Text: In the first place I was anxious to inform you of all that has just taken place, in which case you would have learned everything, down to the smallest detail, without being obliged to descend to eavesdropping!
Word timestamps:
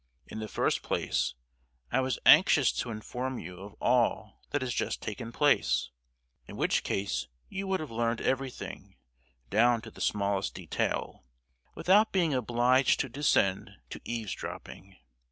In 0.25 0.39
the 0.39 0.47
first 0.47 0.81
place 0.81 1.35
I 1.91 1.99
was 1.99 2.17
anxious 2.25 2.71
to 2.71 2.89
inform 2.89 3.37
you 3.37 3.59
of 3.59 3.75
all 3.79 4.41
that 4.49 4.63
has 4.63 4.73
just 4.73 4.99
taken 4.99 5.31
place, 5.31 5.91
in 6.47 6.57
which 6.57 6.81
case 6.81 7.27
you 7.49 7.67
would 7.67 7.79
have 7.79 7.91
learned 7.91 8.19
everything, 8.19 8.95
down 9.51 9.79
to 9.83 9.91
the 9.91 10.01
smallest 10.01 10.55
detail, 10.55 11.23
without 11.75 12.11
being 12.11 12.33
obliged 12.33 12.99
to 13.01 13.09
descend 13.09 13.73
to 13.91 14.01
eavesdropping! 14.03 14.97